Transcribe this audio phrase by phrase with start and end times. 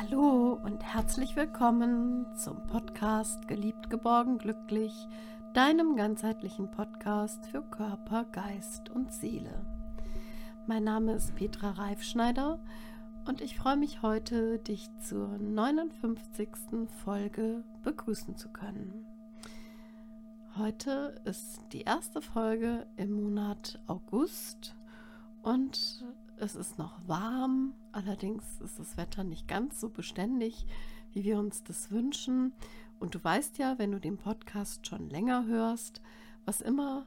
[0.00, 4.94] Hallo und herzlich willkommen zum Podcast Geliebt, geborgen, glücklich,
[5.52, 9.62] deinem ganzheitlichen Podcast für Körper, Geist und Seele.
[10.66, 12.60] Mein Name ist Petra Reifschneider
[13.26, 16.48] und ich freue mich heute, dich zur 59.
[17.04, 19.04] Folge begrüßen zu können.
[20.56, 24.74] Heute ist die erste Folge im Monat August
[25.42, 26.06] und
[26.40, 30.66] es ist noch warm, allerdings ist das Wetter nicht ganz so beständig,
[31.12, 32.52] wie wir uns das wünschen.
[32.98, 36.00] Und du weißt ja, wenn du den Podcast schon länger hörst,
[36.46, 37.06] was immer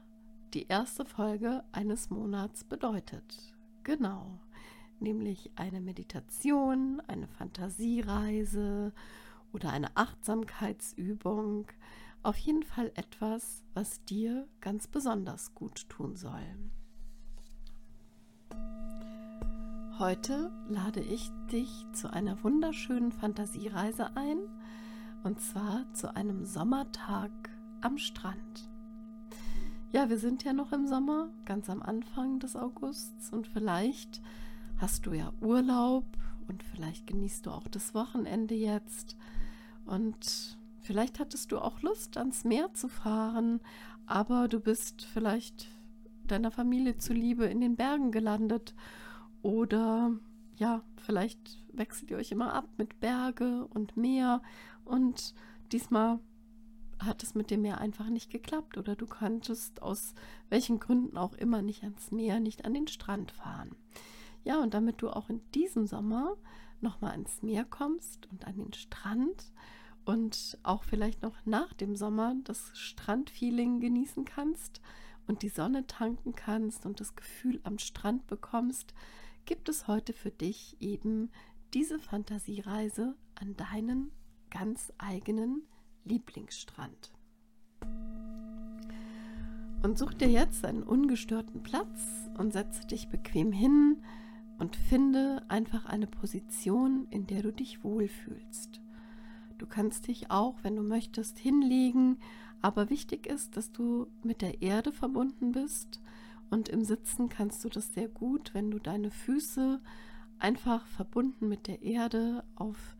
[0.53, 3.55] die erste Folge eines Monats bedeutet.
[3.83, 4.39] Genau,
[4.99, 8.93] nämlich eine Meditation, eine Fantasiereise
[9.51, 11.67] oder eine Achtsamkeitsübung.
[12.21, 16.45] Auf jeden Fall etwas, was dir ganz besonders gut tun soll.
[20.03, 24.37] Heute lade ich dich zu einer wunderschönen Fantasiereise ein,
[25.23, 27.31] und zwar zu einem Sommertag
[27.79, 28.69] am Strand.
[29.93, 34.21] Ja, wir sind ja noch im Sommer, ganz am Anfang des Augusts, und vielleicht
[34.75, 36.03] hast du ja Urlaub
[36.49, 39.15] und vielleicht genießt du auch das Wochenende jetzt
[39.85, 43.61] und vielleicht hattest du auch Lust, ans Meer zu fahren,
[44.05, 45.69] aber du bist vielleicht
[46.27, 48.75] deiner Familie zuliebe in den Bergen gelandet
[49.43, 50.11] oder
[50.55, 54.41] ja, vielleicht wechselt ihr euch immer ab mit Berge und Meer
[54.85, 55.35] und
[55.71, 56.19] diesmal
[56.99, 60.13] hat es mit dem Meer einfach nicht geklappt oder du konntest aus
[60.49, 63.75] welchen Gründen auch immer nicht ans Meer, nicht an den Strand fahren.
[64.43, 66.35] Ja, und damit du auch in diesem Sommer
[66.81, 69.51] nochmal ans Meer kommst und an den Strand
[70.05, 74.81] und auch vielleicht noch nach dem Sommer das Strandfeeling genießen kannst
[75.27, 78.93] und die Sonne tanken kannst und das Gefühl am Strand bekommst,
[79.45, 81.29] gibt es heute für dich eben
[81.73, 84.11] diese Fantasiereise an deinen
[84.49, 85.63] ganz eigenen
[86.05, 87.11] Lieblingsstrand.
[89.81, 94.03] Und such dir jetzt einen ungestörten Platz und setze dich bequem hin
[94.59, 98.79] und finde einfach eine Position, in der du dich wohlfühlst.
[99.57, 102.17] Du kannst dich auch, wenn du möchtest, hinlegen,
[102.61, 105.99] aber wichtig ist, dass du mit der Erde verbunden bist
[106.49, 109.81] und im Sitzen kannst du das sehr gut, wenn du deine Füße
[110.39, 112.95] einfach verbunden mit der Erde auf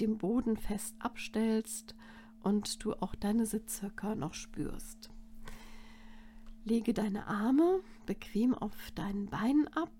[0.00, 1.94] dem Boden fest abstellst
[2.42, 5.10] und du auch deine Sitzhöcker noch spürst.
[6.64, 9.92] Lege deine Arme bequem auf deinen Beinen ab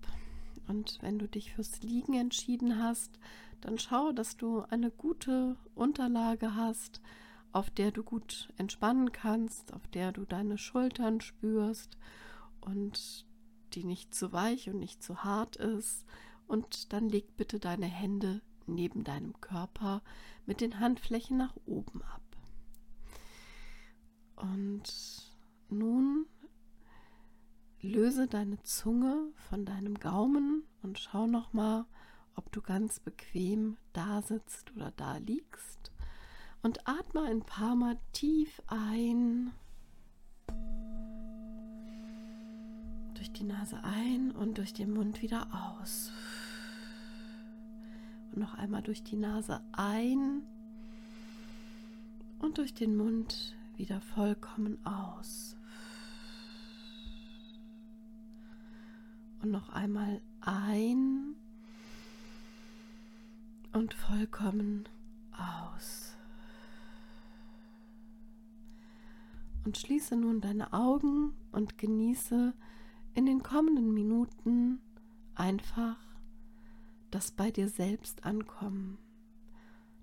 [0.67, 3.19] und wenn du dich fürs Liegen entschieden hast,
[3.61, 7.01] dann schau, dass du eine gute Unterlage hast,
[7.51, 11.97] auf der du gut entspannen kannst, auf der du deine Schultern spürst
[12.65, 13.25] und
[13.73, 16.05] die nicht zu weich und nicht zu hart ist.
[16.47, 20.01] Und dann leg bitte deine Hände neben deinem Körper
[20.45, 22.21] mit den Handflächen nach oben ab.
[24.35, 24.83] Und
[25.69, 26.27] nun
[27.81, 31.85] löse deine Zunge von deinem Gaumen und schau noch mal,
[32.35, 35.91] ob du ganz bequem da sitzt oder da liegst.
[36.61, 39.51] Und atme ein paar Mal tief ein
[43.35, 45.47] die Nase ein und durch den Mund wieder
[45.77, 46.11] aus.
[48.31, 50.41] Und noch einmal durch die Nase ein
[52.39, 55.55] und durch den Mund wieder vollkommen aus.
[59.41, 61.35] Und noch einmal ein
[63.73, 64.87] und vollkommen
[65.31, 66.15] aus.
[69.65, 72.53] Und schließe nun deine Augen und genieße
[73.15, 74.81] in den kommenden Minuten
[75.35, 75.97] einfach
[77.11, 78.97] das bei dir selbst ankommen.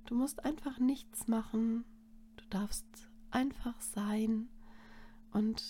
[0.07, 1.85] Du musst einfach nichts machen,
[2.37, 2.87] du darfst
[3.31, 4.49] einfach sein
[5.31, 5.63] und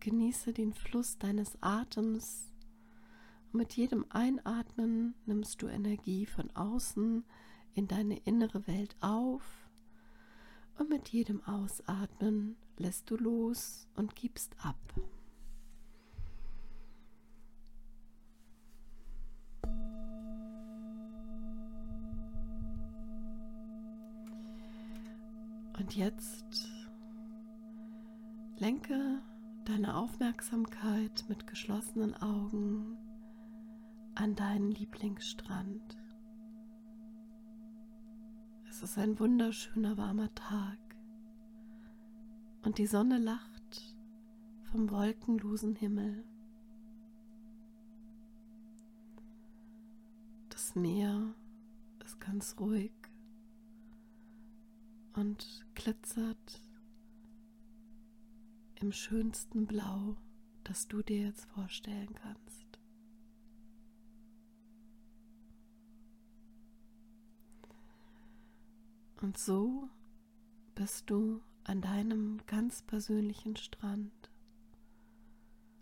[0.00, 2.52] genieße den Fluss deines Atems.
[3.52, 7.24] Mit jedem Einatmen nimmst du Energie von außen
[7.74, 9.70] in deine innere Welt auf
[10.78, 14.76] und mit jedem Ausatmen lässt du los und gibst ab.
[25.86, 26.68] Und jetzt
[28.58, 29.22] lenke
[29.66, 32.98] deine Aufmerksamkeit mit geschlossenen Augen
[34.16, 35.96] an deinen Lieblingsstrand.
[38.68, 40.76] Es ist ein wunderschöner warmer Tag
[42.64, 43.96] und die Sonne lacht
[44.64, 46.24] vom wolkenlosen Himmel.
[50.48, 51.32] Das Meer
[52.04, 53.05] ist ganz ruhig
[55.16, 56.62] und glitzert
[58.76, 60.16] im schönsten Blau,
[60.64, 62.66] das du dir jetzt vorstellen kannst.
[69.22, 69.88] Und so
[70.74, 74.30] bist du an deinem ganz persönlichen Strand,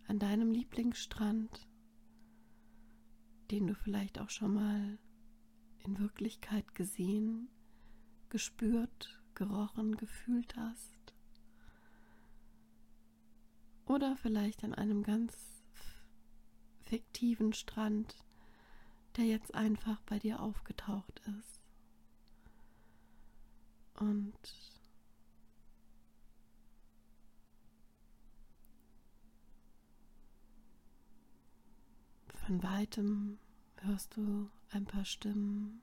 [0.07, 1.69] an deinem Lieblingsstrand,
[3.51, 4.99] den du vielleicht auch schon mal
[5.85, 7.49] in Wirklichkeit gesehen,
[8.31, 11.15] gespürt, gerochen, gefühlt hast.
[13.87, 15.37] Oder vielleicht an einem ganz
[16.81, 18.17] fiktiven Strand,
[19.17, 21.61] der jetzt einfach bei dir aufgetaucht ist.
[23.95, 24.35] Und
[32.35, 33.39] von weitem
[33.79, 35.83] hörst du ein paar Stimmen,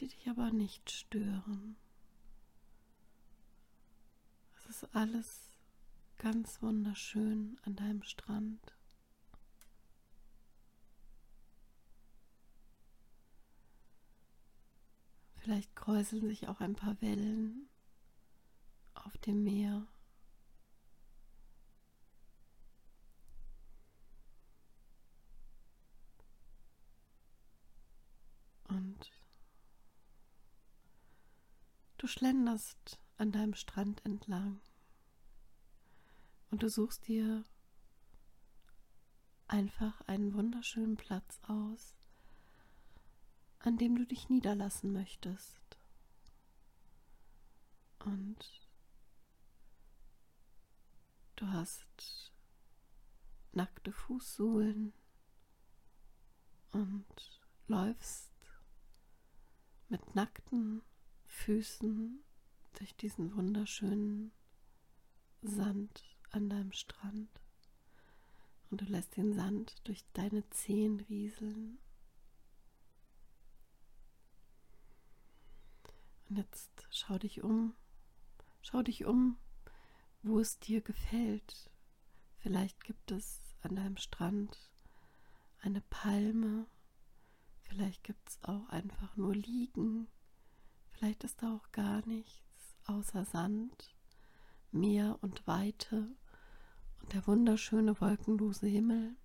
[0.00, 1.76] die dich aber nicht stören.
[4.56, 5.50] Es ist alles
[6.18, 8.74] ganz wunderschön an deinem Strand.
[15.42, 17.68] Vielleicht kräuseln sich auch ein paar Wellen
[18.94, 19.86] auf dem Meer.
[28.68, 29.10] Und
[32.02, 34.60] du schlenderst an deinem Strand entlang.
[36.50, 37.44] Und du suchst dir
[39.46, 41.94] einfach einen wunderschönen Platz aus,
[43.60, 45.78] an dem du dich niederlassen möchtest.
[48.00, 48.68] Und
[51.36, 52.32] du hast
[53.52, 54.92] nackte Fußsohlen
[56.72, 58.32] und läufst
[59.88, 60.82] mit nackten
[61.32, 62.22] Füßen
[62.74, 64.30] durch diesen wunderschönen
[65.40, 67.28] Sand an deinem Strand
[68.70, 71.78] und du lässt den Sand durch deine Zehen rieseln.
[76.28, 77.74] Und jetzt schau dich um,
[78.60, 79.36] schau dich um,
[80.22, 81.70] wo es dir gefällt.
[82.36, 84.70] Vielleicht gibt es an deinem Strand
[85.58, 86.66] eine Palme,
[87.62, 90.08] vielleicht gibt es auch einfach nur Liegen,
[91.02, 93.92] vielleicht ist da auch gar nichts außer Sand,
[94.70, 96.14] Meer und Weite
[97.00, 99.16] und der wunderschöne wolkenlose Himmel.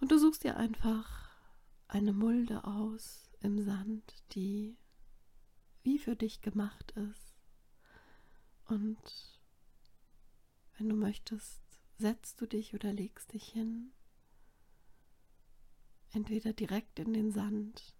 [0.00, 1.32] Und du suchst dir einfach
[1.88, 4.78] eine Mulde aus im Sand, die
[5.82, 7.34] wie für dich gemacht ist.
[8.66, 9.40] Und
[10.78, 11.60] wenn du möchtest,
[11.98, 13.92] setzt du dich oder legst dich hin.
[16.12, 17.96] Entweder direkt in den Sand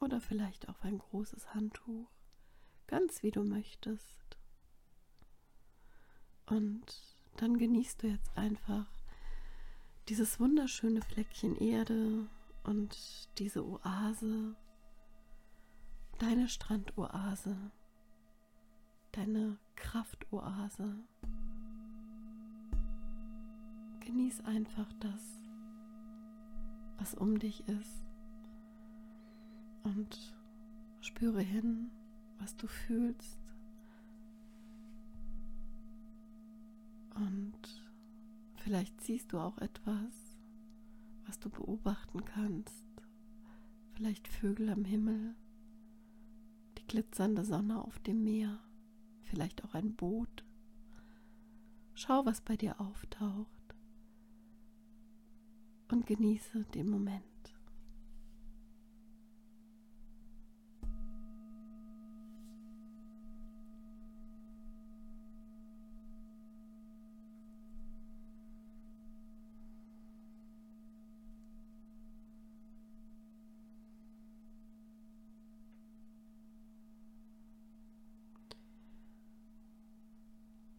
[0.00, 2.08] oder vielleicht auf ein großes Handtuch,
[2.86, 4.38] ganz wie du möchtest.
[6.46, 6.84] Und
[7.36, 8.86] dann genießt du jetzt einfach
[10.08, 12.26] dieses wunderschöne Fleckchen Erde
[12.64, 14.56] und diese Oase,
[16.18, 17.56] deine Strandoase,
[19.12, 20.96] deine Kraftoase.
[24.00, 25.22] Genieß einfach das,
[26.98, 28.09] was um dich ist
[29.82, 30.34] und
[31.00, 31.90] spüre hin,
[32.38, 33.40] was du fühlst
[37.20, 37.84] Und
[38.56, 40.38] vielleicht siehst du auch etwas,
[41.26, 42.84] was du beobachten kannst.
[43.92, 45.34] Vielleicht Vögel am Himmel,
[46.78, 48.58] die glitzernde Sonne auf dem Meer,
[49.24, 50.44] vielleicht auch ein Boot.
[51.94, 53.74] Schau, was bei dir auftaucht
[55.88, 57.29] und genieße den Moment.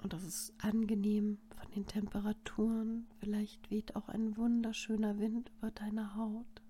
[0.01, 3.07] Und das ist angenehm von den Temperaturen.
[3.19, 6.61] Vielleicht weht auch ein wunderschöner Wind über deine Haut.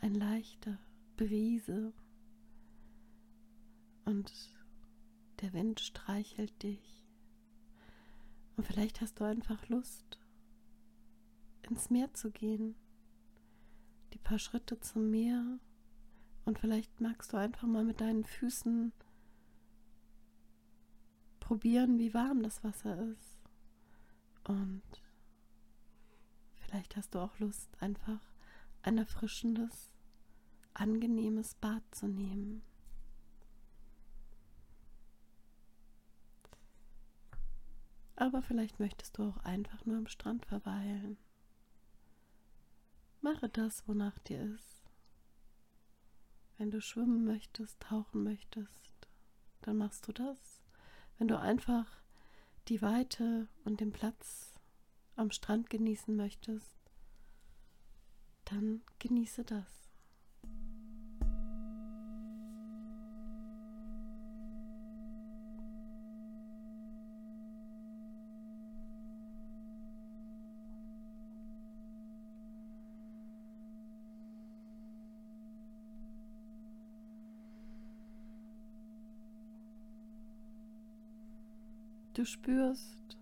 [0.00, 0.78] Ein leichter
[1.16, 1.92] Brise.
[4.04, 4.32] Und
[5.40, 7.04] der Wind streichelt dich.
[8.56, 10.18] Und vielleicht hast du einfach Lust,
[11.68, 12.74] ins Meer zu gehen.
[14.14, 15.58] Die paar Schritte zum Meer.
[16.46, 18.92] Und vielleicht magst du einfach mal mit deinen Füßen
[21.46, 23.38] probieren, wie warm das Wasser ist.
[24.44, 24.82] Und
[26.66, 28.20] Vielleicht hast du auch Lust, einfach
[28.82, 29.94] ein erfrischendes,
[30.74, 32.62] angenehmes Bad zu nehmen.
[38.16, 41.16] Aber vielleicht möchtest du auch einfach nur am Strand verweilen.
[43.20, 44.82] Mache das, wonach dir ist.
[46.58, 49.08] Wenn du schwimmen möchtest, tauchen möchtest,
[49.62, 50.55] dann machst du das.
[51.18, 51.86] Wenn du einfach
[52.68, 54.54] die Weite und den Platz
[55.14, 56.76] am Strand genießen möchtest,
[58.44, 59.85] dann genieße das.
[82.16, 83.18] Du spürst,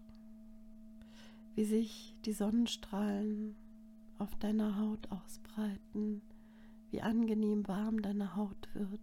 [1.56, 3.56] wie sich die Sonnenstrahlen
[4.18, 6.22] auf deiner Haut ausbreiten,
[6.92, 9.00] wie angenehm warm deine Haut wird.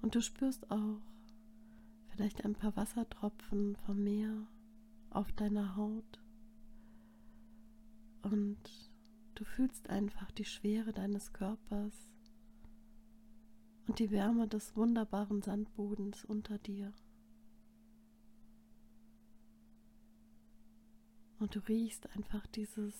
[0.00, 1.00] Und du spürst auch
[2.10, 4.46] vielleicht ein paar Wassertropfen vom Meer
[5.10, 6.20] auf deiner Haut.
[8.22, 8.60] Und
[9.34, 12.12] du fühlst einfach die Schwere deines Körpers
[13.88, 16.92] und die Wärme des wunderbaren Sandbodens unter dir.
[21.38, 22.94] Und du riechst einfach dieses,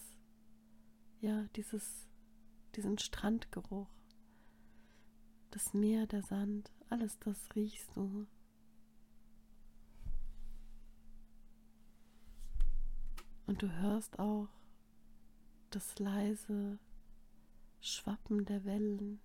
[1.20, 2.08] ja, dieses,
[2.76, 3.88] diesen Strandgeruch.
[5.50, 8.26] Das Meer, der Sand, alles das riechst du.
[13.46, 14.48] Und du hörst auch
[15.70, 16.78] das leise
[17.80, 19.20] Schwappen der Wellen,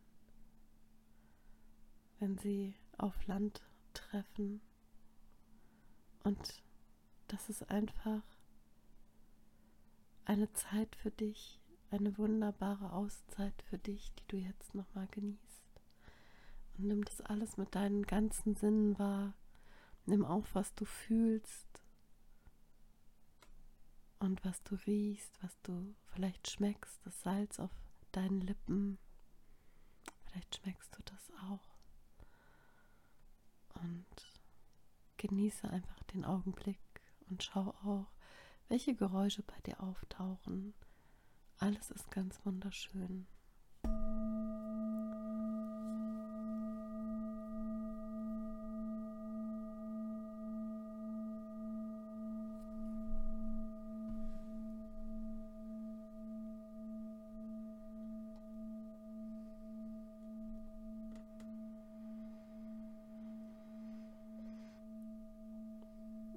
[2.19, 3.61] wenn sie auf Land
[3.93, 4.61] treffen.
[6.23, 6.63] Und
[7.27, 8.23] das ist einfach
[10.25, 11.59] eine Zeit für dich,
[11.91, 15.63] eine wunderbare Auszeit für dich, die du jetzt nochmal genießt.
[16.77, 19.33] Und nimm das alles mit deinen ganzen Sinnen wahr.
[20.05, 21.83] Nimm auf, was du fühlst
[24.19, 27.71] und was du riechst, was du vielleicht schmeckst, das Salz auf
[28.11, 28.97] deinen Lippen.
[30.25, 31.77] Vielleicht schmeckst du das auch.
[33.81, 34.05] Und
[35.17, 36.79] genieße einfach den Augenblick
[37.29, 38.07] und schau auch,
[38.69, 40.73] welche Geräusche bei dir auftauchen.
[41.57, 43.27] Alles ist ganz wunderschön.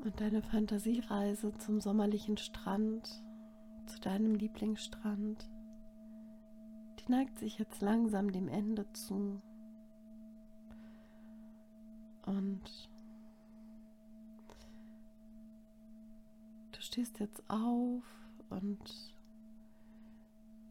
[0.06, 3.24] Und deine Fantasiereise zum sommerlichen Strand,
[3.86, 5.50] zu deinem Lieblingsstrand,
[7.00, 9.42] die neigt sich jetzt langsam dem Ende zu.
[12.24, 12.88] Und
[16.70, 18.04] du stehst jetzt auf
[18.48, 19.12] und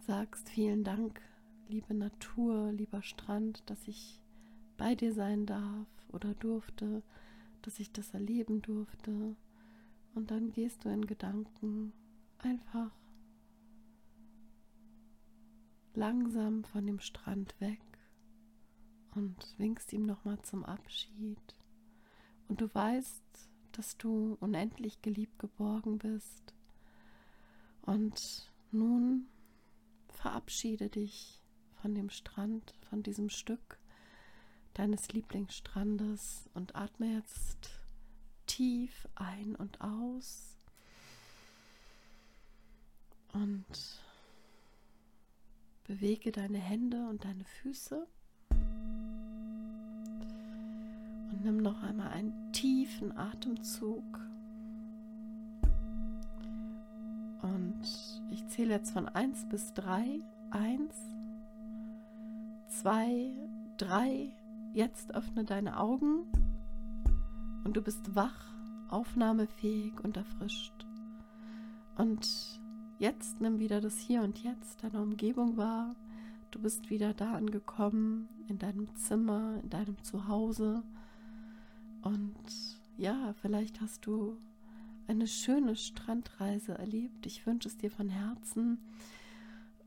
[0.07, 1.19] sagst vielen Dank,
[1.67, 4.23] liebe Natur, lieber Strand, dass ich
[4.77, 7.03] bei dir sein darf oder durfte
[7.65, 9.35] dass ich das erleben durfte.
[10.13, 11.93] Und dann gehst du in Gedanken
[12.37, 12.91] einfach
[15.93, 17.81] langsam von dem Strand weg
[19.15, 21.55] und winkst ihm nochmal zum Abschied.
[22.47, 23.23] Und du weißt,
[23.71, 26.53] dass du unendlich geliebt geborgen bist.
[27.81, 29.27] Und nun
[30.09, 31.41] verabschiede dich
[31.81, 33.79] von dem Strand, von diesem Stück
[34.75, 37.69] deines Lieblingsstrandes und atme jetzt
[38.45, 40.57] tief ein und aus
[43.33, 43.65] und
[45.85, 48.05] bewege deine Hände und deine Füße
[51.31, 54.03] und nimm noch einmal einen tiefen Atemzug.
[57.41, 57.81] Und
[58.31, 60.21] ich zähle jetzt von 1 bis 3.
[60.51, 60.95] 1,
[62.67, 63.31] 2,
[63.77, 64.31] 3,
[64.75, 66.25] Jetzt öffne deine Augen
[67.63, 68.53] und du bist wach,
[68.89, 70.85] aufnahmefähig und erfrischt.
[71.97, 72.59] Und
[72.99, 75.95] jetzt nimm wieder das Hier und Jetzt, deine Umgebung wahr.
[76.51, 80.83] Du bist wieder da angekommen, in deinem Zimmer, in deinem Zuhause.
[82.01, 82.35] Und
[82.97, 84.37] ja, vielleicht hast du
[85.07, 87.25] eine schöne Strandreise erlebt.
[87.25, 88.79] Ich wünsche es dir von Herzen.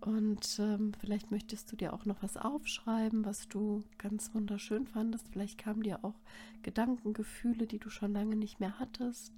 [0.00, 5.26] Und ähm, vielleicht möchtest du dir auch noch was aufschreiben, was du ganz wunderschön fandest.
[5.28, 6.14] Vielleicht kamen dir auch
[6.62, 9.32] Gedanken, Gefühle, die du schon lange nicht mehr hattest.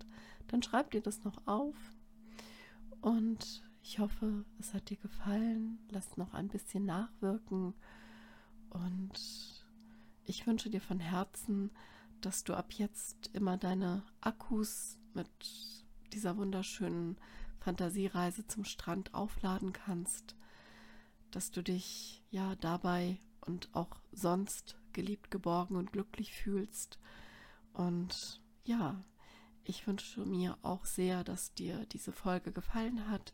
[0.49, 1.77] Dann schreib dir das noch auf.
[3.01, 5.79] Und ich hoffe, es hat dir gefallen.
[5.91, 7.73] Lass noch ein bisschen nachwirken.
[8.69, 9.65] Und
[10.25, 11.71] ich wünsche dir von Herzen,
[12.21, 15.29] dass du ab jetzt immer deine Akkus mit
[16.13, 17.17] dieser wunderschönen
[17.61, 20.35] Fantasiereise zum Strand aufladen kannst,
[21.31, 26.99] dass du dich ja dabei und auch sonst geliebt, geborgen und glücklich fühlst.
[27.73, 29.03] Und ja,
[29.65, 33.33] ich wünsche mir auch sehr, dass dir diese Folge gefallen hat.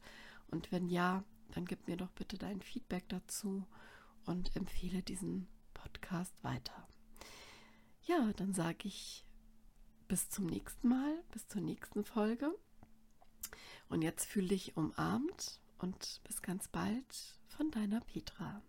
[0.48, 3.66] Und wenn ja, dann gib mir doch bitte dein Feedback dazu
[4.24, 6.88] und empfehle diesen Podcast weiter.
[8.02, 9.24] Ja, dann sage ich
[10.08, 12.54] bis zum nächsten Mal, bis zur nächsten Folge.
[13.88, 18.60] Und jetzt fühle dich umarmt und bis ganz bald von deiner Petra.